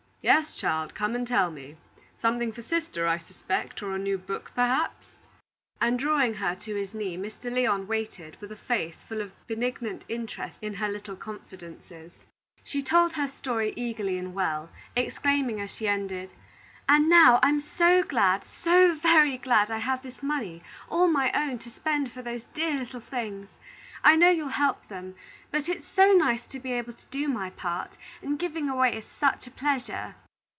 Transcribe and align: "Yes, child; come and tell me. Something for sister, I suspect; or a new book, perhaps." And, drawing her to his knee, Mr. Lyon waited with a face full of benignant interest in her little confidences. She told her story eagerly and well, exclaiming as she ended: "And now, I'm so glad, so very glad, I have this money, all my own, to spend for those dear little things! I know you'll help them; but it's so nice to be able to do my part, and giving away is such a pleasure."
"Yes, 0.23 0.53
child; 0.55 0.93
come 0.93 1.15
and 1.15 1.25
tell 1.27 1.49
me. 1.49 1.77
Something 2.21 2.51
for 2.53 2.61
sister, 2.61 3.07
I 3.07 3.17
suspect; 3.17 3.81
or 3.81 3.95
a 3.95 3.97
new 3.97 4.19
book, 4.19 4.51
perhaps." 4.53 5.07
And, 5.81 5.97
drawing 5.97 6.35
her 6.35 6.53
to 6.57 6.75
his 6.75 6.93
knee, 6.93 7.17
Mr. 7.17 7.51
Lyon 7.51 7.87
waited 7.87 8.37
with 8.39 8.51
a 8.51 8.55
face 8.55 9.01
full 9.01 9.19
of 9.19 9.31
benignant 9.47 10.05
interest 10.07 10.57
in 10.61 10.75
her 10.75 10.87
little 10.89 11.15
confidences. 11.15 12.11
She 12.63 12.83
told 12.83 13.13
her 13.13 13.27
story 13.27 13.73
eagerly 13.75 14.19
and 14.19 14.35
well, 14.35 14.69
exclaiming 14.95 15.59
as 15.59 15.71
she 15.73 15.87
ended: 15.87 16.29
"And 16.87 17.09
now, 17.09 17.39
I'm 17.41 17.59
so 17.59 18.03
glad, 18.03 18.45
so 18.45 18.93
very 18.93 19.37
glad, 19.39 19.71
I 19.71 19.79
have 19.79 20.03
this 20.03 20.21
money, 20.21 20.61
all 20.87 21.07
my 21.07 21.31
own, 21.33 21.57
to 21.59 21.71
spend 21.71 22.11
for 22.11 22.21
those 22.21 22.43
dear 22.53 22.77
little 22.77 22.99
things! 23.01 23.49
I 24.03 24.15
know 24.15 24.31
you'll 24.31 24.47
help 24.47 24.87
them; 24.87 25.13
but 25.51 25.69
it's 25.69 25.87
so 25.87 26.11
nice 26.13 26.43
to 26.47 26.59
be 26.59 26.71
able 26.71 26.93
to 26.93 27.05
do 27.11 27.27
my 27.27 27.51
part, 27.51 27.97
and 28.23 28.39
giving 28.39 28.67
away 28.67 28.97
is 28.97 29.05
such 29.05 29.45
a 29.45 29.51
pleasure." 29.51 30.15